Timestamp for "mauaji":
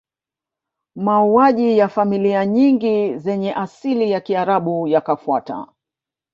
0.95-1.77